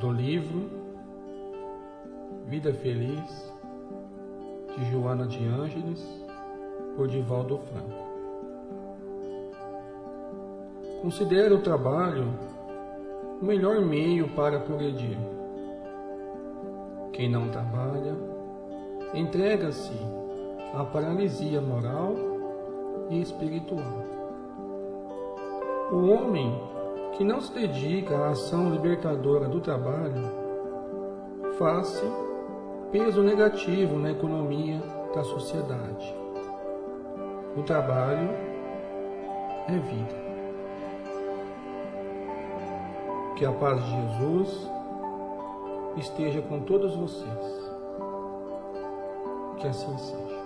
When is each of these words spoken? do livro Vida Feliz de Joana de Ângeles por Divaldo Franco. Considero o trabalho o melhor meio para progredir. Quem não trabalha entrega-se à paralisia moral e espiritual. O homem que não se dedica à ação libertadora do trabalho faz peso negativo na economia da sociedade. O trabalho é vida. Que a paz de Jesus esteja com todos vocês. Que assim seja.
do 0.00 0.10
livro 0.10 0.70
Vida 2.46 2.72
Feliz 2.72 3.52
de 4.76 4.90
Joana 4.90 5.26
de 5.26 5.44
Ângeles 5.46 6.04
por 6.96 7.08
Divaldo 7.08 7.58
Franco. 7.58 8.12
Considero 11.02 11.56
o 11.56 11.62
trabalho 11.62 12.26
o 13.40 13.44
melhor 13.44 13.80
meio 13.80 14.28
para 14.28 14.60
progredir. 14.60 15.18
Quem 17.12 17.28
não 17.28 17.48
trabalha 17.48 18.14
entrega-se 19.12 19.92
à 20.72 20.84
paralisia 20.84 21.60
moral 21.60 22.14
e 23.10 23.20
espiritual. 23.20 24.04
O 25.90 26.06
homem 26.08 26.56
que 27.12 27.24
não 27.24 27.40
se 27.40 27.52
dedica 27.52 28.16
à 28.16 28.30
ação 28.30 28.70
libertadora 28.70 29.48
do 29.48 29.60
trabalho 29.60 30.42
faz 31.58 32.02
peso 32.90 33.22
negativo 33.22 33.98
na 33.98 34.10
economia 34.10 34.80
da 35.14 35.22
sociedade. 35.22 36.14
O 37.56 37.62
trabalho 37.62 38.30
é 39.68 39.78
vida. 39.78 40.22
Que 43.36 43.44
a 43.44 43.52
paz 43.52 43.82
de 43.84 43.90
Jesus 43.90 44.70
esteja 45.96 46.40
com 46.42 46.60
todos 46.60 46.96
vocês. 46.96 47.70
Que 49.58 49.68
assim 49.68 49.96
seja. 49.98 50.41